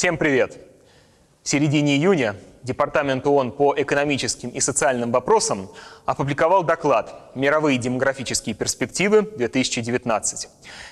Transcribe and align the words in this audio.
Всем 0.00 0.16
привет! 0.16 0.56
В 1.42 1.48
середине 1.50 1.96
июня 1.96 2.34
Департамент 2.62 3.26
ООН 3.26 3.52
по 3.52 3.74
экономическим 3.76 4.48
и 4.48 4.58
социальным 4.58 5.12
вопросам 5.12 5.68
опубликовал 6.06 6.62
доклад 6.62 7.14
«Мировые 7.34 7.76
демографические 7.76 8.54
перспективы 8.54 9.18
2019». 9.18 10.48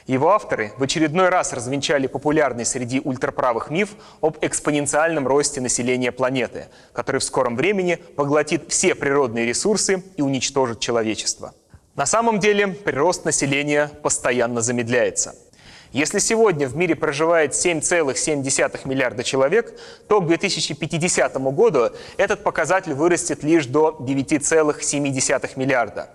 Его 0.08 0.32
авторы 0.32 0.74
в 0.76 0.82
очередной 0.82 1.30
раз 1.30 1.54
развенчали 1.54 2.06
популярный 2.06 2.66
среди 2.66 3.00
ультраправых 3.00 3.70
миф 3.70 3.94
об 4.20 4.36
экспоненциальном 4.42 5.26
росте 5.26 5.62
населения 5.62 6.12
планеты, 6.12 6.66
который 6.92 7.22
в 7.22 7.24
скором 7.24 7.56
времени 7.56 7.94
поглотит 7.94 8.64
все 8.68 8.94
природные 8.94 9.46
ресурсы 9.46 10.04
и 10.18 10.20
уничтожит 10.20 10.80
человечество. 10.80 11.54
На 11.96 12.04
самом 12.04 12.40
деле 12.40 12.68
прирост 12.68 13.24
населения 13.24 13.90
постоянно 14.02 14.60
замедляется– 14.60 15.34
если 15.92 16.18
сегодня 16.18 16.68
в 16.68 16.76
мире 16.76 16.94
проживает 16.94 17.52
7,7 17.52 18.88
миллиарда 18.88 19.24
человек, 19.24 19.78
то 20.06 20.20
к 20.20 20.26
2050 20.26 21.36
году 21.54 21.90
этот 22.16 22.42
показатель 22.44 22.92
вырастет 22.92 23.42
лишь 23.42 23.66
до 23.66 23.96
9,7 24.00 25.50
миллиарда. 25.56 26.10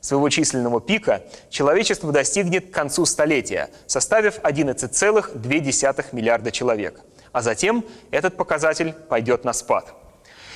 Своего 0.00 0.28
численного 0.28 0.82
пика 0.82 1.22
человечество 1.48 2.12
достигнет 2.12 2.70
к 2.70 2.74
концу 2.74 3.06
столетия, 3.06 3.70
составив 3.86 4.38
11,2 4.40 6.04
миллиарда 6.12 6.50
человек. 6.50 7.00
А 7.32 7.40
затем 7.40 7.84
этот 8.10 8.36
показатель 8.36 8.92
пойдет 8.92 9.44
на 9.44 9.54
спад. 9.54 9.94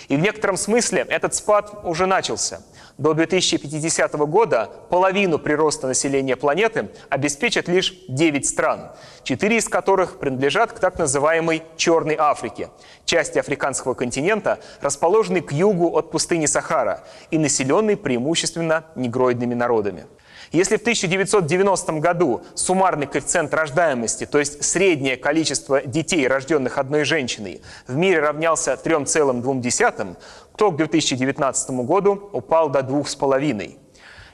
И 0.09 0.17
в 0.17 0.21
некотором 0.21 0.57
смысле 0.57 1.07
этот 1.09 1.35
спад 1.35 1.81
уже 1.85 2.07
начался– 2.07 2.63
до 2.99 3.15
2050 3.15 4.13
года 4.27 4.69
половину 4.91 5.39
прироста 5.39 5.87
населения 5.87 6.35
планеты 6.35 6.91
обеспечат 7.09 7.69
лишь 7.69 7.95
9 8.09 8.45
стран, 8.45 8.91
4 9.23 9.57
из 9.57 9.69
которых 9.69 10.19
принадлежат 10.19 10.73
к 10.73 10.81
так 10.81 10.99
называемой 10.99 11.63
Черной 11.77 12.17
Африке, 12.19 12.71
части 13.05 13.39
африканского 13.39 13.95
континента, 13.95 14.59
расположенной 14.81 15.43
к 15.43 15.53
югу 15.53 15.97
от 15.97 16.11
пустыни 16.11 16.47
Сахара 16.47 17.05
и 17.31 17.39
населенной 17.39 17.97
преимущественно 17.97 18.85
негроидными 18.97 19.55
народами. 19.55 20.07
Если 20.53 20.77
в 20.77 20.81
1990 20.81 21.93
году 21.95 22.43
суммарный 22.55 23.07
коэффициент 23.07 23.53
рождаемости, 23.53 24.27
то 24.27 24.39
есть 24.39 24.65
среднее 24.65 25.17
количество 25.17 25.83
детей, 25.83 26.27
рожденных 26.27 26.79
одной 26.79 27.05
женщиной, 27.05 27.61
в 27.87 27.97
мире 27.97 28.21
равнялся 28.21 28.73
3,2, 28.73 30.17
то 30.57 30.71
к 30.71 30.77
2019 30.77 31.71
году 31.71 32.31
упал 32.33 32.71
до 32.71 32.81
2,5. 32.81 33.79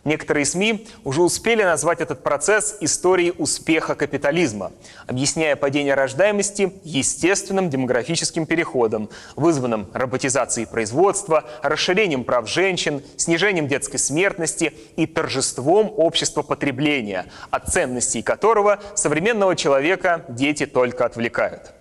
Некоторые 0.05 0.45
СМИ 0.45 0.87
уже 1.03 1.23
успели 1.23 1.63
назвать 1.63 2.01
этот 2.01 2.23
процесс 2.23 2.77
историей 2.81 3.33
успеха 3.39 3.95
капитализма, 3.95 4.73
объясняя 5.07 5.57
падение 5.57 5.95
рождаемости 5.95 6.73
естественным 6.85 7.71
демографическим 7.71 8.45
переходом, 8.45 9.09
вызванным 9.35 9.89
роботизацией 9.95 10.67
производства, 10.67 11.45
расширением 11.63 12.25
прав 12.25 12.49
женщин, 12.49 13.03
снижением 13.17 13.67
детской 13.67 13.99
смертности 13.99 14.75
и 14.97 15.07
торжеством 15.07 15.93
общества 15.97 16.43
потребления, 16.43 17.27
от 17.51 17.69
ценностей 17.69 18.23
которого 18.23 18.81
современного 18.95 19.57
человека 19.57 20.25
дети 20.29 20.67
только 20.67 21.07
отвлекают. 21.07 21.73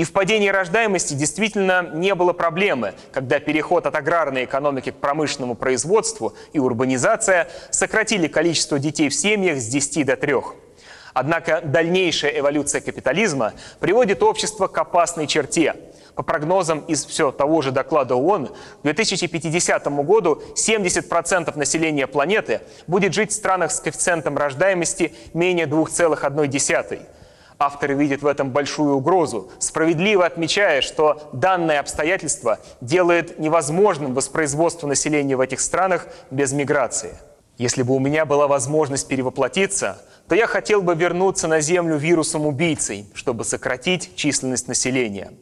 И 0.00 0.04
в 0.04 0.12
падении 0.12 0.48
рождаемости 0.48 1.12
действительно 1.12 1.90
не 1.92 2.14
было 2.14 2.32
проблемы, 2.32 2.94
когда 3.12 3.38
переход 3.38 3.84
от 3.84 3.94
аграрной 3.94 4.46
экономики 4.46 4.92
к 4.92 4.94
промышленному 4.94 5.54
производству 5.54 6.32
и 6.54 6.58
урбанизация 6.58 7.50
сократили 7.68 8.26
количество 8.26 8.78
детей 8.78 9.10
в 9.10 9.14
семьях 9.14 9.58
с 9.58 9.66
10 9.66 10.06
до 10.06 10.16
3. 10.16 10.36
Однако 11.12 11.60
дальнейшая 11.62 12.38
эволюция 12.38 12.80
капитализма 12.80 13.52
приводит 13.78 14.22
общество 14.22 14.68
к 14.68 14.78
опасной 14.78 15.26
черте. 15.26 15.76
По 16.14 16.22
прогнозам 16.22 16.78
из 16.88 17.04
все 17.04 17.30
того 17.30 17.60
же 17.60 17.70
доклада 17.70 18.14
ООН, 18.14 18.46
к 18.46 18.82
2050 18.82 19.86
году 20.02 20.42
70% 20.54 21.58
населения 21.58 22.06
планеты 22.06 22.62
будет 22.86 23.12
жить 23.12 23.32
в 23.32 23.34
странах 23.34 23.70
с 23.70 23.80
коэффициентом 23.80 24.38
рождаемости 24.38 25.12
менее 25.34 25.66
2,1 25.66 27.02
Авторы 27.62 27.92
видят 27.92 28.22
в 28.22 28.26
этом 28.26 28.48
большую 28.48 28.94
угрозу, 28.94 29.50
справедливо 29.58 30.24
отмечая, 30.24 30.80
что 30.80 31.28
данное 31.34 31.78
обстоятельство 31.78 32.58
делает 32.80 33.38
невозможным 33.38 34.14
воспроизводство 34.14 34.86
населения 34.86 35.36
в 35.36 35.40
этих 35.40 35.60
странах 35.60 36.08
без 36.30 36.54
миграции. 36.54 37.18
Если 37.58 37.82
бы 37.82 37.94
у 37.94 37.98
меня 37.98 38.24
была 38.24 38.48
возможность 38.48 39.06
перевоплотиться, 39.08 40.00
то 40.26 40.34
я 40.34 40.46
хотел 40.46 40.80
бы 40.80 40.94
вернуться 40.94 41.48
на 41.48 41.60
Землю 41.60 41.98
вирусом-убийцей, 41.98 43.04
чтобы 43.12 43.44
сократить 43.44 44.16
численность 44.16 44.66
населения. 44.66 45.32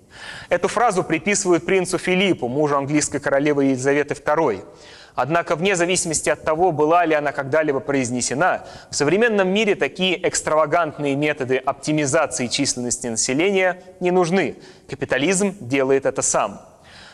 Эту 0.48 0.66
фразу 0.66 1.04
приписывают 1.04 1.64
принцу 1.64 1.98
Филиппу, 1.98 2.48
мужу 2.48 2.76
английской 2.76 3.20
королевы 3.20 3.66
Елизаветы 3.66 4.14
II. 4.14 4.64
Однако, 5.14 5.56
вне 5.56 5.74
зависимости 5.74 6.30
от 6.30 6.44
того, 6.44 6.72
была 6.72 7.04
ли 7.04 7.14
она 7.14 7.32
когда-либо 7.32 7.80
произнесена, 7.80 8.64
в 8.90 8.94
современном 8.94 9.48
мире 9.48 9.74
такие 9.74 10.28
экстравагантные 10.28 11.16
методы 11.16 11.56
оптимизации 11.56 12.46
численности 12.46 13.08
населения 13.08 13.82
не 14.00 14.10
нужны. 14.10 14.56
Капитализм 14.88 15.56
делает 15.60 16.06
это 16.06 16.22
сам. 16.22 16.60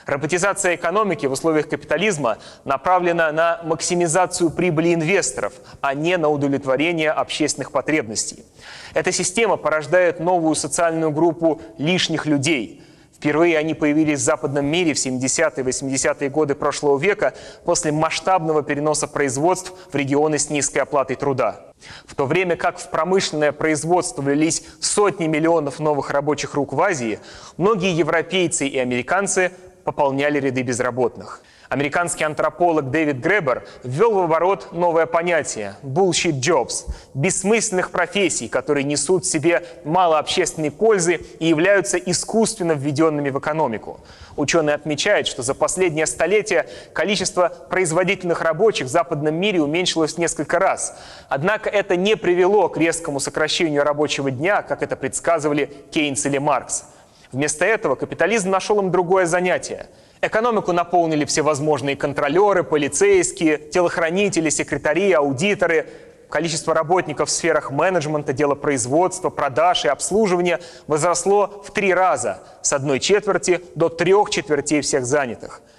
Роботизация 0.07 0.75
экономики 0.75 1.25
в 1.25 1.33
условиях 1.33 1.67
капитализма 1.67 2.37
направлена 2.65 3.33
на 3.33 3.61
максимизацию 3.65 4.51
прибыли 4.51 4.93
инвесторов, 4.93 5.55
а 5.81 5.95
не 5.95 6.19
на 6.19 6.29
удовлетворение 6.29 7.11
общественных 7.11 7.73
потребностей. 7.73 8.45
Эта 8.93 9.13
система 9.13 9.57
порождает 9.57 10.21
новую 10.21 10.57
социальную 10.57 11.11
группу 11.11 11.63
лишних 11.79 12.27
людей– 12.27 12.83
Впервые 13.25 13.57
они 13.57 13.73
появились 13.73 14.19
в 14.19 14.23
западном 14.23 14.67
мире 14.67 14.93
в 14.93 14.99
70-е 14.99 15.65
80-е 15.65 16.29
годы 16.29 16.55
прошлого 16.55 16.99
века 16.99 17.33
после 17.65 17.91
масштабного 17.91 18.63
переноса 18.63 19.09
производств 19.09 19.73
в 19.91 19.97
регионы 19.97 20.39
с 20.39 20.51
низкой 20.51 20.81
оплатой 20.81 21.17
труда. 21.17 21.73
В 22.05 22.15
то 22.15 22.27
время 22.27 22.57
как 22.57 22.79
в 22.79 22.91
промышленное 22.91 23.53
производство 23.53 24.21
влились 24.21 24.67
сотни 24.79 25.27
миллионов 25.27 25.81
новых 25.81 26.11
рабочих 26.11 26.53
рук 26.53 26.75
в 26.75 26.81
Азии, 26.83 27.19
многие 27.57 27.97
европейцы 27.97 28.67
и 28.67 28.77
американцы 28.79 29.53
пополняли 29.85 30.39
ряды 30.39 30.61
безработных– 30.61 31.41
Американский 31.75 32.23
антрополог 32.23 32.93
Дэвид 32.93 33.17
Гребер 33.17 33.67
ввел 33.83 34.13
в 34.13 34.19
оборот 34.21 34.69
новое 34.71 35.07
понятие– 35.07 35.75
bullshit 35.83 36.39
jobs– 36.39 36.89
бессмысленных 37.15 37.91
профессий, 37.91 38.47
которые 38.47 38.85
несут 38.85 39.25
в 39.25 39.29
себе 39.29 39.67
мало 39.83 40.21
общественной 40.21 40.71
пользы 40.71 41.15
и 41.41 41.49
являются 41.49 41.99
искусственно 41.99 42.75
введенными 42.75 43.31
в 43.31 43.41
экономику. 43.41 43.99
Ученые 44.37 44.77
отмечают, 44.77 45.27
что 45.27 45.43
за 45.43 45.53
последнее 45.53 46.07
столетие 46.07 46.69
количество 46.93 47.49
производительных 47.49 48.43
рабочих 48.43 48.87
в 48.87 48.91
западном 48.91 49.35
мире 49.35 49.61
уменьшилось 49.61 50.17
несколько 50.17 50.61
раз. 50.61 50.97
Однако 51.29 51.71
это 51.71 51.97
не 51.97 52.17
привело 52.17 52.69
к 52.69 52.77
резкому 52.77 53.19
сокращению 53.19 53.83
рабочего 53.83 54.31
дня, 54.31 54.63
как 54.63 54.85
это 54.85 54.95
предсказывали 54.95 55.75
Кейнс 55.91 56.25
или 56.25 56.39
Маркс. 56.39 56.85
Вместо 57.33 57.65
этого 57.65 57.97
капитализм 57.97 58.51
нашел 58.51 58.79
им 58.79 58.93
другое 58.93 59.27
занятие– 59.27 59.89
Экономику 60.27 60.73
наполнили 60.73 61.27
всевозможные 61.27 61.97
контролеры, 61.97 62.65
полицейские, 62.65 63.59
телохранители, 63.59 64.49
секретари, 64.49 65.13
аудиторы. 65.13 65.87
Количество 66.31 66.73
работников 66.73 67.29
в 67.29 67.33
сферах 67.33 67.71
менеджмента, 67.71 68.33
делопроизводства, 68.33 69.29
продаж 69.29 69.85
и 69.85 69.89
обслуживания 69.89 70.61
возросло 70.87 71.63
в 71.63 71.71
три 71.73 71.93
раза, 71.93 72.43
с 72.63 72.73
одной 72.73 73.01
четверти 73.01 73.61
до 73.75 73.91
трех 73.91 74.31
четвертей 74.31 74.81
всех 74.81 75.05
занятых– 75.05 75.61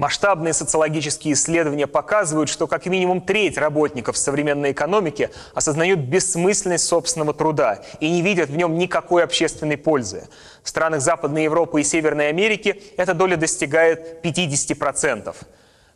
Масштабные 0.00 0.54
социологические 0.54 1.34
исследования 1.34 1.86
показывают, 1.86 2.48
что 2.48 2.66
как 2.66 2.86
минимум 2.86 3.20
треть 3.20 3.58
работников 3.58 4.16
современной 4.16 4.72
экономики 4.72 5.28
осознают 5.54 6.00
бессмысленность 6.00 6.86
собственного 6.86 7.34
труда 7.34 7.82
и 8.00 8.10
не 8.10 8.22
видят 8.22 8.48
в 8.48 8.56
нем 8.56 8.78
никакой 8.78 9.22
общественной 9.22 9.76
пользы. 9.76 10.26
В 10.62 10.70
странах 10.70 11.02
Западной 11.02 11.44
Европы 11.44 11.82
и 11.82 11.84
Северной 11.84 12.30
Америки 12.30 12.82
эта 12.96 13.12
доля 13.12 13.36
достигает 13.36 14.24
50%. 14.24 15.36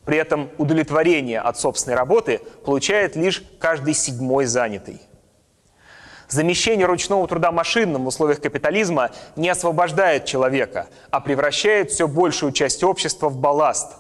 При 0.05 0.19
этом 0.19 0.51
удовлетворение 0.59 1.41
от 1.41 1.59
собственной 1.59 1.97
работы 1.97 2.43
получает 2.67 3.17
лишь 3.17 3.43
каждый 3.59 3.95
седьмой 3.95 4.45
занятый. 4.45 5.01
Замещение 6.29 6.87
ручного 6.87 7.27
труда 7.29 7.53
машинным 7.53 8.05
в 8.05 8.09
условиях 8.09 8.41
капитализма 8.41 9.11
не 9.37 9.49
освобождает 9.49 10.25
человека, 10.25 10.89
а 11.11 11.21
превращает 11.21 11.91
все 11.91 12.09
большую 12.09 12.53
часть 12.53 12.83
общества 12.83 13.29
в 13.29 13.37
балласт. 13.37 13.93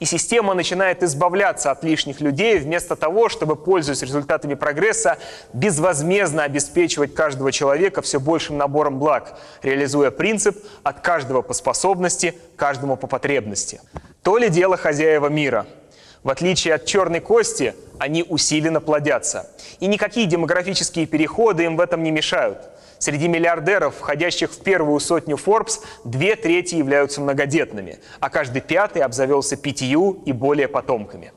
И 0.00 0.04
система 0.04 0.54
начинает 0.54 1.04
избавляться 1.04 1.70
от 1.70 1.84
лишних 1.84 2.20
людей 2.20 2.58
вместо 2.58 2.96
того, 2.96 3.28
чтобы, 3.28 3.54
пользуясь 3.54 4.02
результатами 4.02 4.54
прогресса, 4.54 5.16
безвозмездно 5.52 6.42
обеспечивать 6.42 7.14
каждого 7.14 7.52
человека 7.52 8.02
все 8.02 8.18
большим 8.18 8.58
набором 8.58 8.98
благ, 8.98 9.38
реализуя 9.62 10.10
принцип 10.10 10.58
«от 10.82 11.00
каждого 11.00 11.42
по 11.42 11.54
способности, 11.54 12.34
каждому 12.56 12.96
по 12.96 13.06
потребности». 13.06 13.80
То 14.24 14.38
ли 14.38 14.48
дело 14.48 14.76
хозяева 14.76 15.28
мира– 15.28 15.66
в 16.22 16.30
отличие 16.30 16.74
от 16.74 16.86
черной 16.86 17.20
кости, 17.20 17.74
они 17.98 18.24
усиленно 18.28 18.80
плодятся. 18.80 19.50
И 19.80 19.86
никакие 19.86 20.26
демографические 20.26 21.06
переходы 21.06 21.64
им 21.64 21.76
в 21.76 21.80
этом 21.80 22.02
не 22.02 22.10
мешают. 22.10 22.58
Среди 22.98 23.26
миллиардеров, 23.26 23.96
входящих 23.96 24.52
в 24.52 24.62
первую 24.62 25.00
сотню 25.00 25.36
Forbes, 25.36 25.80
две 26.04 26.36
трети 26.36 26.76
являются 26.76 27.20
многодетными, 27.20 27.98
а 28.20 28.30
каждый 28.30 28.62
пятый 28.62 29.02
обзавелся 29.02 29.56
пятью 29.56 30.22
и 30.24 30.30
более 30.32 30.68
потомками. 30.68 31.32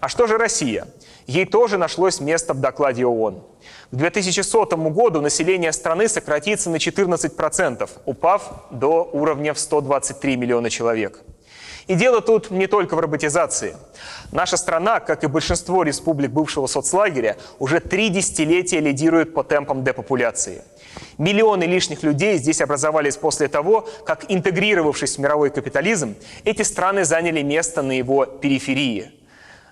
А 0.00 0.08
что 0.08 0.26
же 0.26 0.36
Россия? 0.36 0.88
Ей 1.26 1.46
тоже 1.46 1.78
нашлось 1.78 2.20
место 2.20 2.52
в 2.52 2.60
докладе 2.60 3.06
ООН. 3.06 3.42
К 3.90 3.94
2100 3.94 4.66
году 4.90 5.20
население 5.20 5.72
страны 5.72 6.08
сократится 6.08 6.68
на 6.68 6.76
14%, 6.76 7.88
упав 8.04 8.66
до 8.70 9.08
уровня 9.12 9.54
в 9.54 9.58
123 9.58 10.36
миллиона 10.36 10.68
человек. 10.68 11.20
И 11.86 11.94
дело 11.94 12.20
тут 12.20 12.50
не 12.50 12.66
только 12.66 12.96
в 12.96 13.00
роботизации. 13.00 13.76
Наша 14.32 14.56
страна, 14.56 15.00
как 15.00 15.22
и 15.22 15.26
большинство 15.26 15.82
республик 15.82 16.30
бывшего 16.30 16.66
соцлагеря, 16.66 17.36
уже 17.58 17.80
три 17.80 18.08
десятилетия 18.08 18.80
лидирует 18.80 19.34
по 19.34 19.44
темпам 19.44 19.84
депопуляции. 19.84 20.62
Миллионы 21.18 21.64
лишних 21.64 22.02
людей 22.02 22.38
здесь 22.38 22.60
образовались 22.60 23.16
после 23.16 23.48
того, 23.48 23.88
как, 24.06 24.30
интегрировавшись 24.30 25.16
в 25.16 25.20
мировой 25.20 25.50
капитализм, 25.50 26.14
эти 26.44 26.62
страны 26.62 27.04
заняли 27.04 27.42
место 27.42 27.82
на 27.82 27.92
его 27.92 28.24
периферии– 28.24 29.10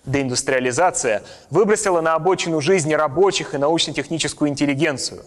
Деиндустриализация 0.04 1.22
выбросила 1.50 2.00
на 2.00 2.14
обочину 2.14 2.60
жизни 2.60 2.94
рабочих 2.94 3.54
и 3.54 3.58
научно-техническую 3.58 4.50
интеллигенцию. 4.50 5.22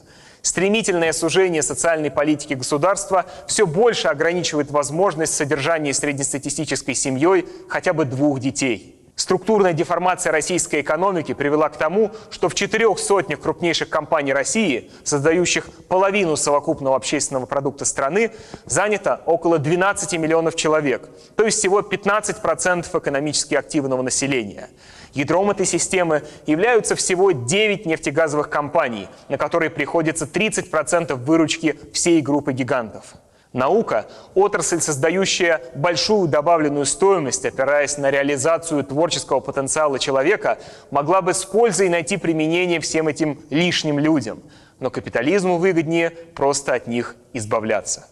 Стремительное 0.45 1.11
сужение 1.11 1.63
социальной 1.63 2.11
политики 2.11 2.53
государства 2.53 3.25
все 3.47 3.65
больше 3.65 4.09
ограничивает 4.09 4.69
возможность 4.69 5.33
содержания 5.33 5.91
среднестатистической 5.91 6.93
семьей 6.93 7.47
хотя 7.67 7.93
бы 7.93 8.05
двух 8.05 8.39
детей– 8.39 8.91
Структурная 9.15 9.71
деформация 9.71 10.33
российской 10.33 10.81
экономики 10.81 11.33
привела 11.33 11.69
к 11.69 11.77
тому, 11.77 12.11
что 12.31 12.49
в 12.49 12.55
четырех 12.55 12.99
сотнях 12.99 13.39
крупнейших 13.39 13.87
компаний 13.87 14.33
России, 14.33 14.91
создающих 15.05 15.69
половину 15.87 16.35
совокупного 16.35 16.97
общественного 16.97 17.45
продукта 17.45 17.85
страны, 17.85 18.31
занято 18.65 19.21
около 19.25 19.57
12 19.57 20.19
миллионов 20.19 20.55
человек, 20.55 21.09
то 21.37 21.45
есть 21.45 21.59
всего 21.59 21.79
15% 21.79 22.99
экономически 22.99 23.55
активного 23.55 24.01
населения. 24.01 24.69
Ядром 25.13 25.49
этой 25.49 25.65
системы 25.65 26.23
являются 26.45 26.97
всего 26.97 27.31
9 27.31 27.85
нефтегазовых 27.85 28.49
компаний, 28.49 29.07
на 29.29 29.37
которые 29.37 29.69
приходится 29.69 30.25
30% 30.25 31.15
выручки 31.15 31.79
всей 31.93 32.21
группы 32.21 32.51
гигантов. 32.51 33.15
Наука– 33.55 34.07
отрасль, 34.35 34.81
создающая 34.81 35.61
большую 35.75 36.27
добавленную 36.27 36.85
стоимость, 36.85 37.45
опираясь 37.45 37.97
на 37.97 38.11
реализацию 38.11 38.83
творческого 38.83 39.39
потенциала 39.39 39.97
человека, 39.97 40.59
могла 40.91 41.21
бы 41.21 41.33
с 41.33 41.45
пользой 41.45 41.87
найти 41.87 42.17
применение 42.17 42.81
всем 42.81 43.07
этим 43.07 43.39
лишним 43.49 43.97
людям. 43.97 44.43
Но 44.81 44.89
капитализму 44.89 45.57
выгоднее 45.57 46.09
просто 46.09 46.73
от 46.73 46.87
них 46.87 47.15
избавляться. 47.31 48.07